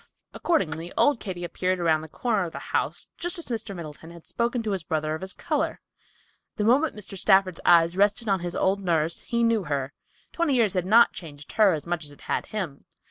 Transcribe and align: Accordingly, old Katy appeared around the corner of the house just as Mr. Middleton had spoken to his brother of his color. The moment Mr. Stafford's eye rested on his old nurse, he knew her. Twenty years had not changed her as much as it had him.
Accordingly, 0.33 0.91
old 0.97 1.19
Katy 1.19 1.43
appeared 1.43 1.79
around 1.79 2.01
the 2.01 2.09
corner 2.09 2.45
of 2.45 2.53
the 2.53 2.57
house 2.73 3.09
just 3.19 3.37
as 3.37 3.49
Mr. 3.49 3.75
Middleton 3.75 4.09
had 4.09 4.25
spoken 4.25 4.63
to 4.63 4.71
his 4.71 4.81
brother 4.83 5.13
of 5.13 5.21
his 5.21 5.31
color. 5.31 5.79
The 6.55 6.63
moment 6.63 6.95
Mr. 6.95 7.15
Stafford's 7.15 7.61
eye 7.67 7.87
rested 7.93 8.27
on 8.27 8.39
his 8.39 8.55
old 8.55 8.79
nurse, 8.79 9.19
he 9.19 9.43
knew 9.43 9.65
her. 9.65 9.93
Twenty 10.33 10.55
years 10.55 10.73
had 10.73 10.87
not 10.87 11.13
changed 11.13 11.51
her 11.51 11.73
as 11.73 11.85
much 11.85 12.03
as 12.03 12.11
it 12.11 12.21
had 12.21 12.47
him. 12.47 12.85